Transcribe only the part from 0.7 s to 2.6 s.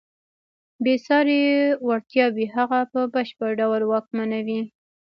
بېساري وړتیاوې